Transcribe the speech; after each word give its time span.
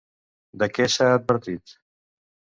De 0.61 0.69
què 0.77 0.87
s'ha 0.93 1.09
advertit? 1.17 1.75